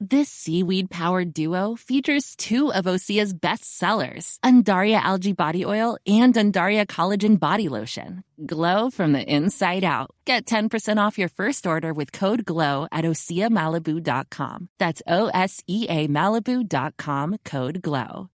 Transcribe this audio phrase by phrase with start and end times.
[0.00, 6.32] This seaweed powered duo features two of Osea's best sellers, Undaria Algae Body Oil and
[6.34, 8.22] Undaria Collagen Body Lotion.
[8.46, 10.10] Glow from the inside out.
[10.24, 14.68] Get 10% off your first order with code GLOW at OseaMalibu.com.
[14.78, 18.30] That's O S E A Malibu.com code GLOW.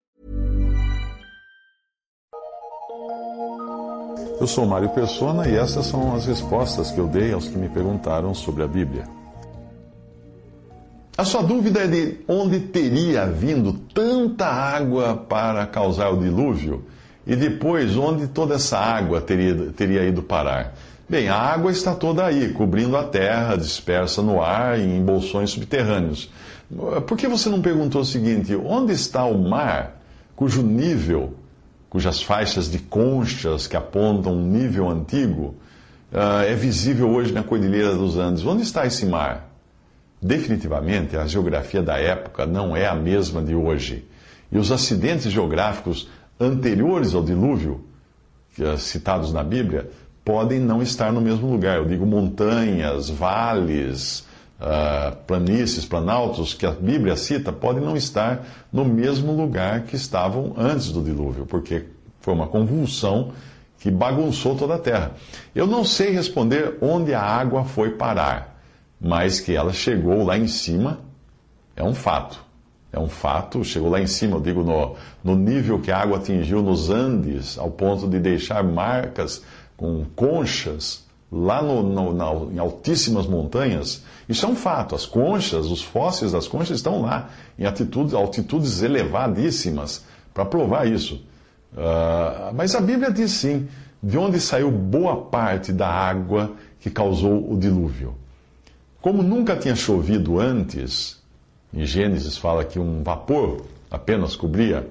[4.41, 7.69] Eu sou Mário Persona e essas são as respostas que eu dei aos que me
[7.69, 9.20] perguntaram sobre a Bíblia.
[11.21, 16.87] A sua dúvida é de onde teria vindo tanta água para causar o dilúvio
[17.27, 20.75] e depois onde toda essa água teria, teria ido parar.
[21.07, 25.51] Bem, a água está toda aí, cobrindo a terra, dispersa no ar e em bolsões
[25.51, 26.33] subterrâneos.
[27.07, 30.01] Por que você não perguntou o seguinte: onde está o mar
[30.35, 31.35] cujo nível,
[31.91, 35.55] cujas faixas de conchas que apontam um nível antigo,
[36.15, 38.43] uh, é visível hoje na Cordilheira dos Andes?
[38.47, 39.50] Onde está esse mar?
[40.23, 44.07] Definitivamente, a geografia da época não é a mesma de hoje.
[44.53, 47.85] E os acidentes geográficos anteriores ao dilúvio,
[48.59, 49.89] é citados na Bíblia,
[50.23, 51.79] podem não estar no mesmo lugar.
[51.79, 54.27] Eu digo montanhas, vales,
[54.61, 60.55] uh, planícies, planaltos, que a Bíblia cita, podem não estar no mesmo lugar que estavam
[60.59, 61.87] antes do dilúvio, porque
[62.21, 63.33] foi uma convulsão
[63.79, 65.13] que bagunçou toda a terra.
[65.55, 68.60] Eu não sei responder onde a água foi parar
[69.01, 71.01] mas que ela chegou lá em cima
[71.75, 72.45] é um fato.
[72.93, 76.19] É um fato, chegou lá em cima, eu digo, no, no nível que a água
[76.19, 79.43] atingiu nos Andes, ao ponto de deixar marcas
[79.77, 84.03] com conchas lá no, no, na, em altíssimas montanhas.
[84.29, 84.97] Isso é um fato.
[84.97, 91.25] As conchas, os fósseis das conchas estão lá, em altitudes, elevadíssimas, para provar isso.
[91.73, 93.69] Uh, mas a Bíblia diz sim,
[94.03, 98.20] de onde saiu boa parte da água que causou o dilúvio.
[99.01, 101.19] Como nunca tinha chovido antes,
[101.73, 104.87] em Gênesis fala que um vapor apenas cobria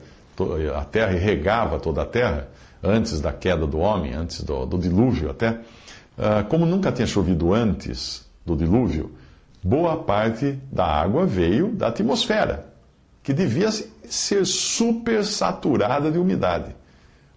[0.75, 2.47] a terra e regava toda a terra,
[2.83, 5.59] antes da queda do homem, antes do, do dilúvio até.
[6.17, 9.11] Ah, como nunca tinha chovido antes do dilúvio,
[9.63, 12.65] boa parte da água veio da atmosfera,
[13.21, 16.75] que devia ser super saturada de umidade.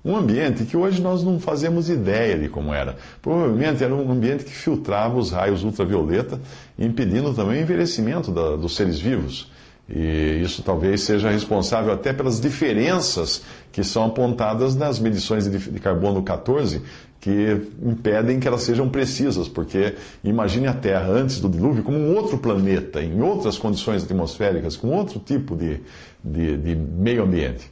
[0.04, 2.96] Um ambiente que hoje nós não fazemos ideia de como era.
[3.20, 6.40] Provavelmente era um ambiente que filtrava os raios ultravioleta,
[6.76, 9.50] impedindo também o envelhecimento da, dos seres vivos.
[9.88, 16.22] E isso talvez seja responsável até pelas diferenças que são apontadas nas medições de, carbono
[16.22, 16.82] 14,
[17.20, 22.16] que impedem que elas sejam precisas, porque imagine a Terra antes do dilúvio como um
[22.16, 25.80] outro planeta, em outras condições atmosféricas, com outro tipo de,
[26.24, 27.70] de, de meio ambiente.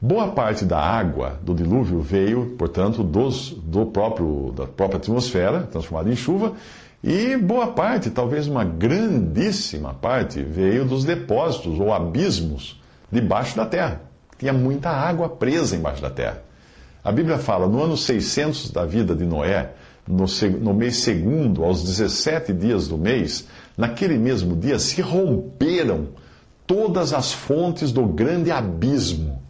[0.00, 6.08] Boa parte da água do dilúvio veio, portanto, dos, do próprio, da própria atmosfera, transformada
[6.08, 6.52] em chuva,
[7.02, 14.02] e boa parte, talvez uma grandíssima parte, veio dos depósitos ou abismos debaixo da terra.
[14.38, 16.44] Tinha muita água presa embaixo da terra.
[17.02, 19.72] A Bíblia fala, no ano 600 da vida de Noé,
[20.06, 20.26] no,
[20.60, 26.10] no mês segundo, aos 17 dias do mês, naquele mesmo dia se romperam
[26.68, 29.47] todas as fontes do grande abismo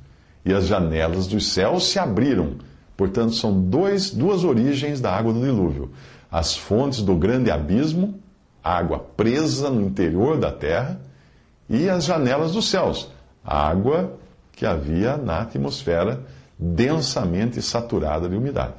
[0.49, 2.55] e as janelas dos céus se abriram.
[2.97, 5.91] Portanto, são dois, duas origens da água do dilúvio:
[6.31, 8.19] as fontes do grande abismo,
[8.65, 10.99] água presa no interior da terra,
[11.69, 13.11] e as janelas dos céus,
[13.45, 14.15] água
[14.51, 16.25] que havia na atmosfera
[16.59, 18.73] densamente saturada de umidade.